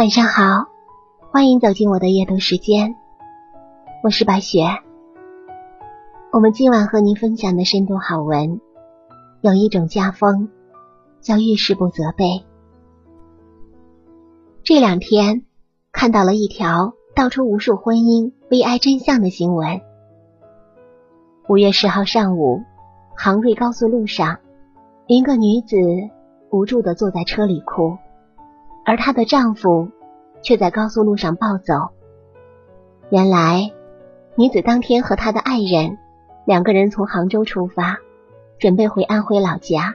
[0.00, 0.70] 晚上好，
[1.30, 2.96] 欢迎走进我的阅读时间，
[4.02, 4.62] 我是白雪。
[6.32, 8.62] 我们今晚和您分享的深度好文，
[9.42, 10.48] 有一种家风
[11.20, 12.46] 叫遇事不责备。
[14.62, 15.42] 这两天
[15.92, 19.82] 看到了一条道出无数婚姻悲哀真相的新闻。
[21.46, 22.62] 五月十号上午，
[23.18, 24.38] 杭瑞高速路上，
[25.06, 25.76] 一个女子
[26.50, 27.98] 无助的坐在车里哭。
[28.90, 29.88] 而她的丈夫
[30.42, 31.92] 却在高速路上暴走。
[33.08, 33.70] 原来，
[34.34, 35.96] 女子当天和她的爱人
[36.44, 37.98] 两个人从杭州出发，
[38.58, 39.94] 准备回安徽老家。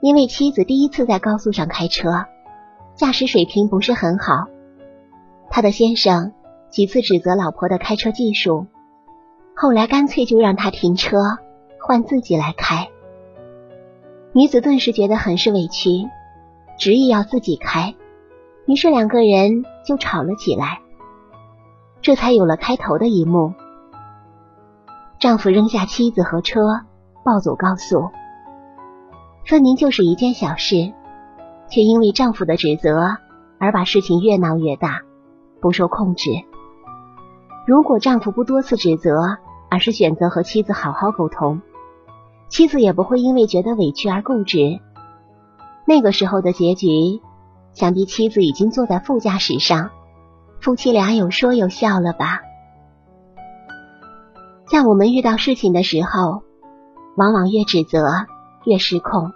[0.00, 2.26] 因为妻子第一次在高速上开车，
[2.94, 4.46] 驾驶水平不是很好，
[5.50, 6.32] 他的先生
[6.70, 8.68] 几次指责老婆的开车技术，
[9.56, 11.18] 后来干脆就让她停车，
[11.84, 12.88] 换自己来开。
[14.32, 16.08] 女子顿时觉得很是委屈。
[16.78, 17.94] 执意要自己开，
[18.66, 20.80] 于是两个人就吵了起来，
[22.02, 23.54] 这才有了开头的一幕。
[25.18, 26.60] 丈夫扔下妻子和车，
[27.24, 28.10] 暴走高速，
[29.46, 30.92] 分明就是一件小事，
[31.70, 33.16] 却因为丈夫的指责
[33.58, 35.00] 而把事情越闹越大，
[35.60, 36.30] 不受控制。
[37.66, 39.38] 如果丈夫不多次指责，
[39.70, 41.62] 而是选择和妻子好好沟通，
[42.48, 44.78] 妻子也不会因为觉得委屈而固执。
[45.88, 47.20] 那个时候的结局，
[47.72, 49.90] 想必妻子已经坐在副驾驶上，
[50.60, 52.40] 夫妻俩有说有笑了吧？
[54.68, 56.42] 在我们遇到事情的时候，
[57.16, 58.08] 往往越指责
[58.64, 59.30] 越失控，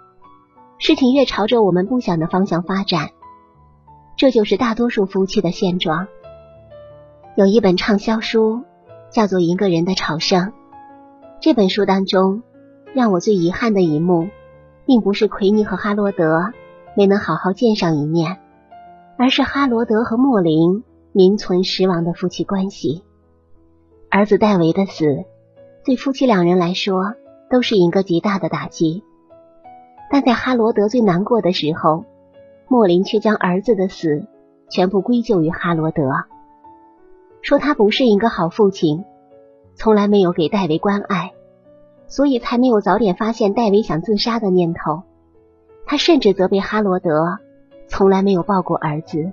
[0.77, 3.11] 事情越朝着我们不想的方向发展，
[4.17, 6.07] 这就是大多数夫妻的现状。
[7.37, 8.63] 有一本畅销书
[9.09, 10.47] 叫做《一个人的朝圣》，
[11.39, 12.43] 这本书当中
[12.93, 14.27] 让我最遗憾的一幕。
[14.91, 16.51] 并不是奎尼和哈罗德
[16.97, 18.39] 没能好好见上一面，
[19.17, 23.05] 而是哈罗德和莫林名存实亡的夫妻关系。
[24.09, 25.23] 儿子戴维的死，
[25.85, 27.13] 对夫妻两人来说
[27.49, 29.05] 都是一个极大的打击。
[30.11, 32.03] 但在哈罗德最难过的时候，
[32.67, 34.27] 莫林却将儿子的死
[34.69, 36.03] 全部归咎于哈罗德，
[37.41, 39.05] 说他不是一个好父亲，
[39.73, 41.31] 从来没有给戴维关爱。
[42.11, 45.03] 所以才没有早点发现戴维想自杀的念头。
[45.85, 47.39] 他甚至责备哈罗德
[47.87, 49.31] 从来没有抱过儿子。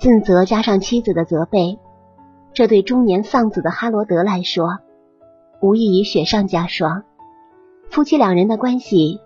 [0.00, 1.78] 自责加上妻子的责备，
[2.54, 4.78] 这对中年丧子的哈罗德来说，
[5.60, 7.04] 无异于雪上加霜。
[7.90, 9.20] 夫妻两人的关系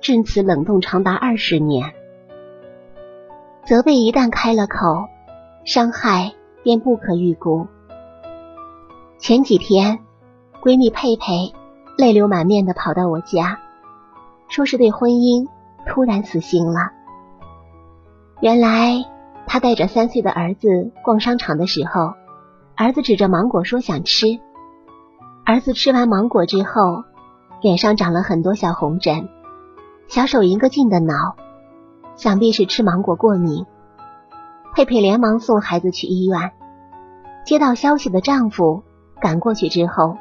[0.00, 1.92] 至此冷冻长达二十年。
[3.64, 5.08] 责备一旦开了口，
[5.64, 7.66] 伤害便不可预估。
[9.18, 9.98] 前几天。
[10.66, 11.54] 闺蜜佩佩
[11.96, 13.60] 泪流满面的跑到我家，
[14.48, 15.46] 说是对婚姻
[15.86, 16.90] 突然死心了。
[18.40, 19.04] 原来
[19.46, 22.14] 她带着三岁的儿子逛商场的时候，
[22.74, 24.26] 儿子指着芒果说想吃。
[25.44, 27.04] 儿子吃完芒果之后，
[27.60, 29.28] 脸上长了很多小红疹，
[30.08, 31.36] 小手一个劲的挠，
[32.16, 33.64] 想必是吃芒果过敏。
[34.74, 36.50] 佩佩连忙送孩子去医院。
[37.44, 38.82] 接到消息的丈夫
[39.20, 40.16] 赶过去之后。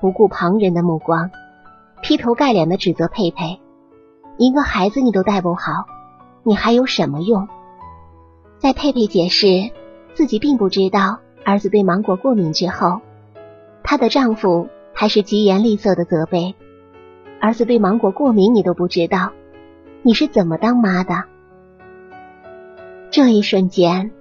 [0.00, 1.30] 不顾旁人的目光，
[2.02, 3.60] 劈头盖脸的指责佩佩
[4.38, 5.86] ：“一个孩子你都带不好，
[6.42, 7.48] 你还有什么用？”
[8.58, 9.70] 在佩佩解释
[10.14, 13.00] 自己并不知道儿子对芒果过敏之后，
[13.82, 16.54] 她的丈夫还是疾言厉色的责备
[17.40, 19.32] ：“儿子对芒果过敏你都不知道，
[20.02, 21.24] 你是怎么当妈的？”
[23.10, 24.12] 这一瞬间，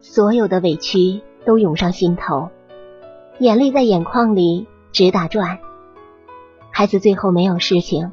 [0.00, 2.48] 所有的委屈都涌上心头，
[3.38, 4.66] 眼泪在眼眶里。
[4.92, 5.58] 直打转，
[6.70, 8.12] 孩子最后没有事情，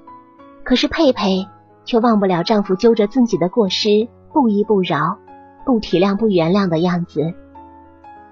[0.63, 1.47] 可是佩佩
[1.85, 5.17] 却忘不了丈夫揪着自己的过失不依不饶、
[5.65, 7.33] 不体谅不原谅的样子，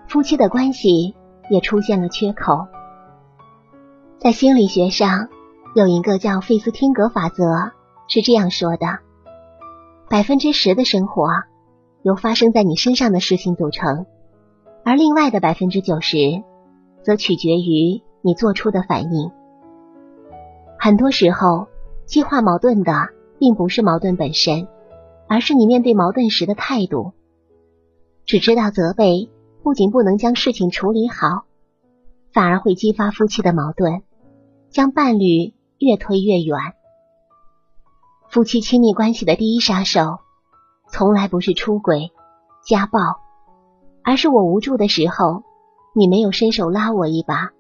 [0.08, 1.16] 夫妻的关系
[1.50, 2.68] 也出现了缺口。
[4.20, 5.30] 在心理学上
[5.76, 7.72] 有一个叫费斯汀格法则，
[8.08, 9.00] 是这样说的：
[10.10, 11.26] 百分之十的生活
[12.04, 14.06] 由发生在你身上的事情组成，
[14.84, 16.18] 而另外的百分之九十
[17.04, 18.04] 则取决于。
[18.22, 19.32] 你做出的反应，
[20.80, 21.68] 很多时候
[22.06, 23.10] 激化矛盾的
[23.40, 24.68] 并不是矛盾本身，
[25.28, 27.14] 而是你面对矛盾时的态度。
[28.26, 29.30] 只知道责备，
[29.64, 31.46] 不仅不能将事情处理好，
[32.32, 34.04] 反而会激发夫妻的矛盾，
[34.70, 36.58] 将伴侣越推越远。
[38.30, 40.20] 夫妻亲密关系的第一杀手，
[40.90, 42.12] 从来不是出轨、
[42.64, 43.00] 家暴，
[44.04, 45.44] 而是我无助的时候，
[45.96, 47.52] 你没有伸手拉我一把。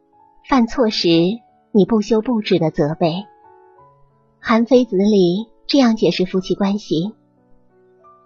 [0.50, 1.08] 犯错时，
[1.72, 3.08] 你不休不止的责备，
[4.40, 7.14] 《韩非子》里这样解释夫妻关系：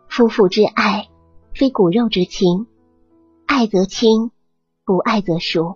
[0.07, 1.07] 夫妇之爱，
[1.53, 2.65] 非骨肉之亲，
[3.45, 4.31] 爱则亲，
[4.85, 5.75] 不爱则疏。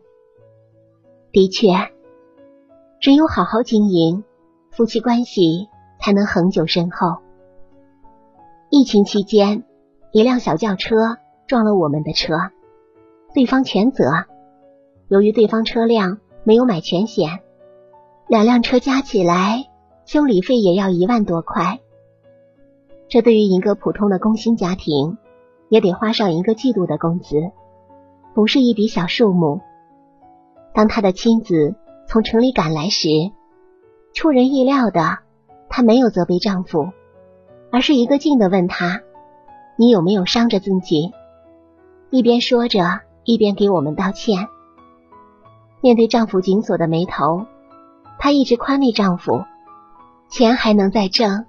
[1.31, 1.67] 的确，
[2.99, 4.23] 只有好好经营，
[4.71, 5.67] 夫妻关系
[6.01, 7.17] 才能恒久深厚。
[8.71, 9.65] 疫情期间，
[10.11, 10.95] 一辆小轿车
[11.47, 12.33] 撞了我们的车，
[13.35, 14.05] 对方全责。
[15.09, 17.41] 由于对方车辆没有买全险，
[18.27, 19.69] 两辆车加起来
[20.07, 21.77] 修理费也要一万多块。
[23.07, 25.19] 这对于一个普通的工薪家庭，
[25.69, 27.35] 也得花上一个季度的工资，
[28.33, 29.61] 不是一笔小数目。
[30.73, 31.75] 当他的妻子
[32.07, 33.09] 从城里赶来时，
[34.15, 35.19] 出人意料的，
[35.69, 36.89] 她没有责备丈夫，
[37.71, 39.03] 而是一个劲的问他
[39.77, 41.11] ：“你有没有伤着自己？”
[42.09, 44.47] 一边说着，一边给我们道歉。
[45.81, 47.45] 面对丈夫紧锁的眉头，
[48.17, 49.43] 她一直宽慰丈夫
[50.29, 51.45] ：“钱还能再挣，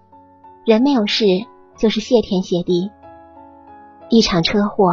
[0.65, 1.25] 人没有事。”
[1.77, 2.91] 就是谢天谢地，
[4.11, 4.93] 一场车祸，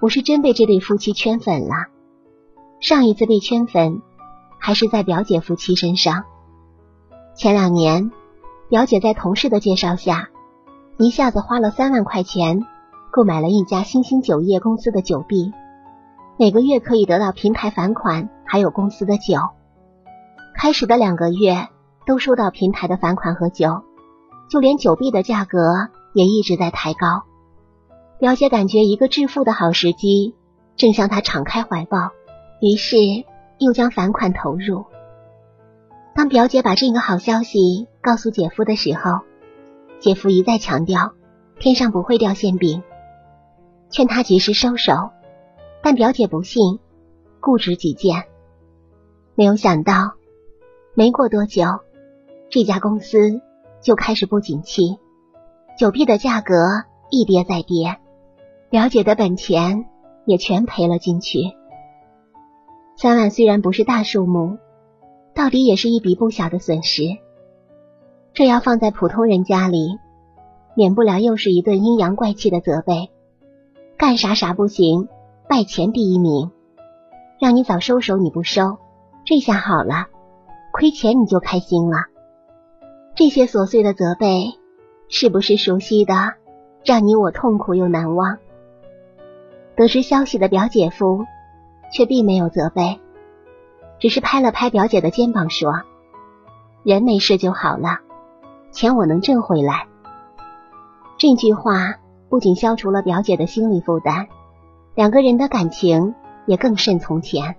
[0.00, 1.74] 我是真被这对夫妻圈粉了。
[2.80, 4.02] 上一次被圈粉，
[4.58, 6.24] 还是在表姐夫妻身上。
[7.36, 8.10] 前两年，
[8.68, 10.28] 表姐在同事的介绍下，
[10.98, 12.66] 一下子花了三万块钱，
[13.12, 15.52] 购买了一家新兴酒业公司的酒币，
[16.38, 19.38] 每个月可以得到平台返款，还有公司的酒。
[20.54, 21.68] 开始的两个月，
[22.06, 23.82] 都收到平台的返款和酒。
[24.50, 27.24] 就连酒币的价格也一直在抬高，
[28.18, 30.34] 表姐感觉一个致富的好时机
[30.76, 32.10] 正向她敞开怀抱，
[32.60, 32.98] 于是
[33.58, 34.84] 又将返款投入。
[36.14, 39.20] 当表姐把这个好消息告诉姐夫的时候，
[40.00, 41.12] 姐夫一再强调
[41.58, 42.82] 天上不会掉馅饼，
[43.90, 45.10] 劝他及时收手，
[45.86, 46.80] 但表姐不信，
[47.38, 48.24] 固执己见。
[49.36, 50.14] 没有想到，
[50.94, 51.62] 没过多久，
[52.50, 53.40] 这家公司。
[53.80, 54.98] 就开始不景气，
[55.78, 56.54] 酒币的价格
[57.08, 57.98] 一跌再跌，
[58.68, 59.86] 表姐的本钱
[60.24, 61.38] 也全赔了进去。
[62.96, 64.58] 三万虽然不是大数目，
[65.36, 67.02] 到底也是一笔不小的损失。
[68.34, 70.00] 这要放在普通人家里，
[70.74, 73.10] 免不了又是一顿阴阳怪气的责备：
[73.96, 75.06] 干啥啥不行，
[75.48, 76.50] 败钱第一名，
[77.40, 78.78] 让你早收手你不收，
[79.24, 80.06] 这下好了，
[80.72, 81.98] 亏钱你就开心了。
[83.14, 84.54] 这些琐碎的责备，
[85.08, 86.14] 是不是熟悉的，
[86.84, 88.38] 让你我痛苦又难忘？
[89.76, 91.24] 得知消息的表姐夫
[91.92, 92.98] 却并没有责备，
[94.00, 95.72] 只是拍了拍表姐的肩膀说
[96.82, 98.00] ：“人没事就好了，
[98.72, 99.86] 钱我能挣回来。”
[101.18, 101.94] 这句话
[102.28, 104.26] 不仅消除了表姐的心理负担，
[104.96, 106.14] 两个人的感情
[106.46, 107.56] 也更甚从前。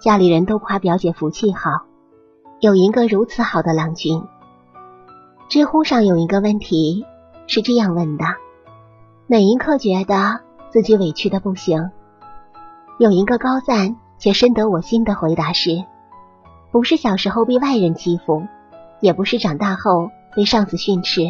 [0.00, 1.86] 家里人都夸表姐福气好，
[2.60, 4.22] 有一个如此好的郎君。
[5.48, 7.04] 知乎上有一个问题
[7.48, 8.24] 是这样问的：
[9.26, 10.38] 哪一刻觉得
[10.70, 11.90] 自己委屈的不行？
[13.00, 15.82] 有一个高赞且深得我心的回答是：
[16.70, 18.46] 不是小时候被外人欺负，
[19.00, 21.22] 也不是长大后被上司训斥，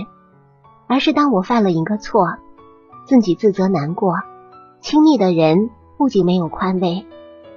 [0.87, 2.27] 而是当我犯了一个错，
[3.07, 4.13] 自己自责难过，
[4.81, 7.05] 亲密的人不仅没有宽慰，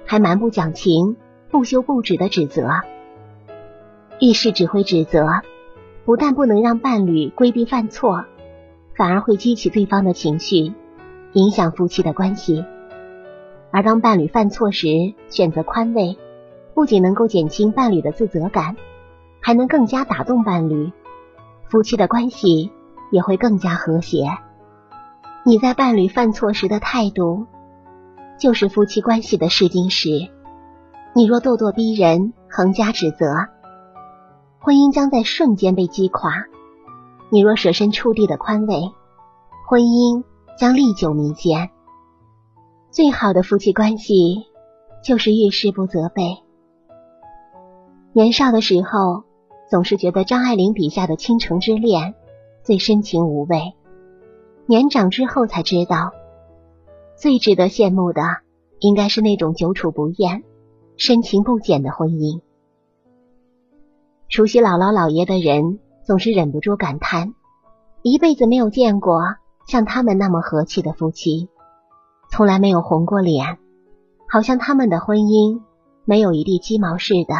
[0.04, 1.16] 还蛮不讲情、
[1.50, 2.68] 不休不止的指责，
[4.20, 5.28] 遇事只会指责。
[6.04, 8.26] 不但不能让伴侣规避犯错，
[8.94, 10.74] 反而会激起对方的情绪，
[11.32, 12.66] 影响夫妻的关系。
[13.70, 16.18] 而当伴侣犯错时，选择宽慰，
[16.74, 18.76] 不仅能够减轻伴侣的自责感，
[19.40, 20.92] 还能更加打动伴侣，
[21.70, 22.70] 夫妻的关系
[23.10, 24.26] 也会更加和谐。
[25.46, 27.46] 你在伴侣犯错时的态度，
[28.38, 30.08] 就是夫妻关系的试金石。
[31.14, 33.26] 你若咄咄逼人，横加指责。
[34.60, 36.46] 婚姻将在瞬间被击垮。
[37.30, 38.90] 你若舍身处地的宽慰，
[39.68, 40.24] 婚姻
[40.58, 41.68] 将历久弥坚。
[42.90, 44.46] 最好的夫妻关系
[45.04, 46.38] 就是遇事不责备。
[48.14, 49.24] 年少的时候，
[49.68, 52.14] 总是觉得张爱玲笔下的倾城之恋
[52.62, 53.74] 最深情无畏。
[54.66, 56.12] 年长之后才知道，
[57.16, 58.22] 最值得羡慕的
[58.80, 60.42] 应该是那种久处不厌、
[60.96, 62.40] 深情不减的婚姻。
[64.28, 67.34] 熟悉姥姥姥爷的人总是忍不住感叹，
[68.02, 69.20] 一辈子没有见过
[69.66, 71.50] 像他们那么和气的夫妻，
[72.30, 73.58] 从来没有红过脸，
[74.28, 75.60] 好像他们的婚姻
[76.06, 77.34] 没有一地鸡毛似的。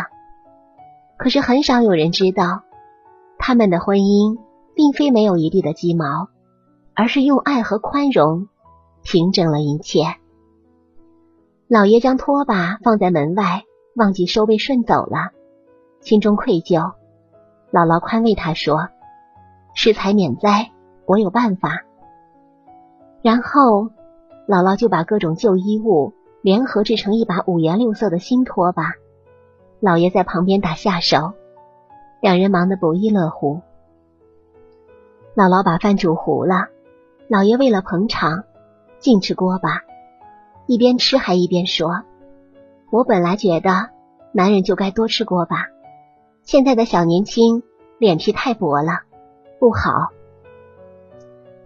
[1.17, 2.61] 可是很少有人知道，
[3.39, 4.39] 他们的婚姻
[4.75, 6.29] 并非没有一地的鸡毛，
[6.95, 8.49] 而是用爱和宽容
[9.03, 10.05] 平整了一切。
[11.67, 13.65] 老爷将拖把放在门外，
[13.97, 15.33] 忘记收被顺走了。
[16.01, 16.93] 心中愧疚，
[17.73, 18.89] 姥姥宽慰他说
[19.75, 20.71] ：“适才免灾，
[21.07, 21.83] 我有办法。”
[23.23, 23.91] 然后
[24.47, 28.93] 姥姥就把各种旧衣物联合制成一把五颜六色的新拖把，
[29.81, 31.33] 老爷在旁边打下手，
[32.21, 33.63] 两人忙得不亦乐乎。
[35.35, 36.69] 姥姥把饭煮糊了，
[37.27, 38.45] 老爷为了捧场，
[38.99, 39.81] 净吃锅巴，
[40.67, 42.03] 一边吃还一边说
[42.93, 43.89] ：“我本来觉得
[44.33, 45.69] 男人就该多吃锅巴，
[46.43, 47.63] 现在的小年轻
[47.99, 49.01] 脸皮太薄了，
[49.59, 50.11] 不好。”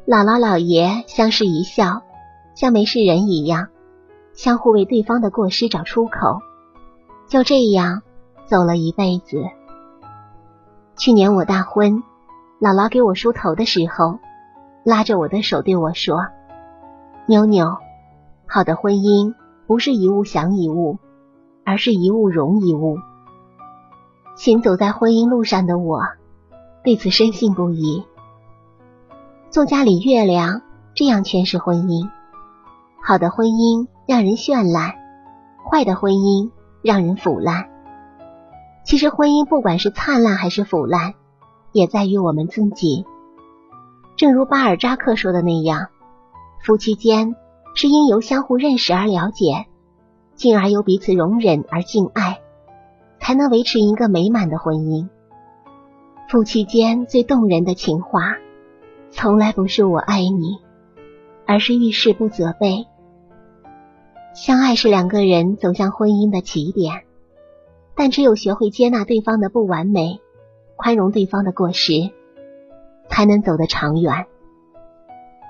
[0.06, 2.02] 姥姥姥爷相视一笑，
[2.54, 3.66] 像没事人一样，
[4.34, 6.38] 相互为对方的过失找出口，
[7.26, 8.02] 就这样
[8.46, 9.42] 走了一辈子。
[10.96, 12.04] 去年我大婚。
[12.60, 14.18] 姥姥给我梳头的时候，
[14.84, 16.18] 拉着我的手对我说
[17.26, 17.76] ：“妞妞，
[18.46, 19.34] 好的婚姻
[19.66, 20.98] 不是一物降一物，
[21.64, 22.96] 而是一物容一物。”
[24.36, 26.00] 行走在婚姻路上的我，
[26.84, 28.04] 对此深信不疑。
[29.50, 30.62] 作家李月亮
[30.94, 32.08] 这样诠释婚姻：
[33.02, 34.94] 好的婚姻让人绚烂，
[35.68, 36.50] 坏的婚姻
[36.82, 37.68] 让人腐烂。
[38.84, 41.14] 其实，婚姻不管是灿烂还是腐烂。
[41.72, 43.04] 也在于我们自己。
[44.18, 45.90] 正如巴尔扎克说的那样，
[46.60, 47.36] 夫妻间
[47.76, 49.66] 是因由相互认识而了解，
[50.34, 52.40] 进而由彼此容忍而敬爱，
[53.20, 55.08] 才能维持一个美满的婚姻。
[56.28, 58.22] 夫妻间最动人的情话，
[59.12, 60.58] 从来不是“我爱你”，
[61.46, 62.86] 而是遇事不责备。
[64.34, 67.04] 相爱是两个人走向婚姻的起点，
[67.94, 70.18] 但只有学会接纳对方的不完美。
[70.74, 71.92] 宽容对方的过失，
[73.08, 74.26] 才能走得长远。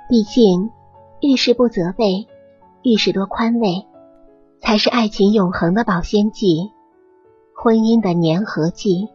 [0.08, 0.70] 毕竟，
[1.20, 2.26] 遇事不责备，
[2.82, 3.86] 遇事多宽慰，
[4.60, 6.72] 才是爱情永恒的保鲜剂，
[7.54, 9.08] 婚姻的粘合剂。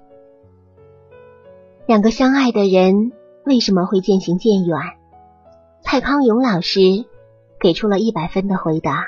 [1.85, 3.11] 两个相爱的人
[3.45, 4.77] 为什么会渐行渐远？
[5.81, 6.79] 蔡康永老师
[7.59, 9.05] 给出了一百分的回答：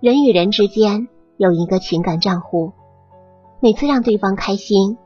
[0.00, 2.72] 人与人之间有一个情感账户，
[3.60, 4.98] 每次让对方开心。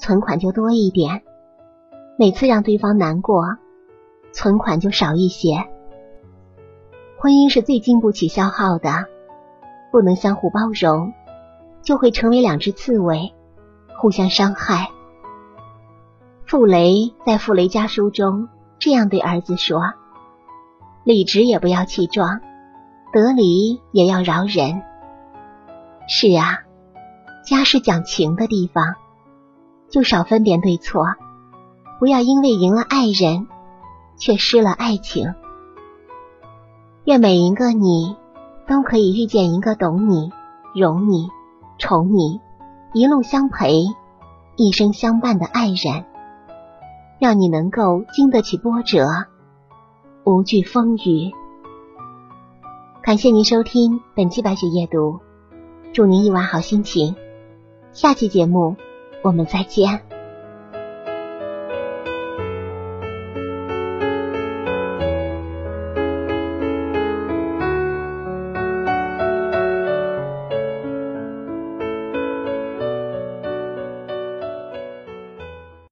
[0.00, 1.24] 存款就多一点，
[2.20, 3.58] 每次让对方难过，
[4.32, 5.68] 存款就少一些。
[7.16, 9.06] 婚姻是最经不起消耗的，
[9.92, 11.12] 不能相互包容，
[11.80, 13.32] 就会成为两只刺猬，
[13.96, 14.90] 互相伤害。
[16.44, 18.48] 傅雷在《傅雷家书》中
[18.80, 19.80] 这样对儿子说
[21.06, 22.40] ：“理直也不要气壮，
[23.12, 24.82] 得理也要饶人。”
[26.10, 26.62] 是啊，
[27.46, 28.96] 家是讲情的地方。
[29.88, 31.06] 就少分点对错，
[31.98, 33.48] 不要因为赢了爱人，
[34.16, 35.34] 却失了爱情。
[37.04, 38.16] 愿每一个你
[38.66, 40.30] 都可以遇见一个懂你、
[40.74, 41.28] 容你、
[41.78, 42.40] 宠你、
[42.92, 43.86] 一路相陪、
[44.56, 46.04] 一生相伴的爱人，
[47.18, 49.06] 让你能够经得起波折，
[50.24, 51.32] 无惧风雨。
[53.02, 55.20] 感谢您收听本期白雪夜读，
[55.92, 57.16] 祝您一晚好心情。
[57.92, 58.76] 下期节目。
[59.22, 60.07] 我们再见。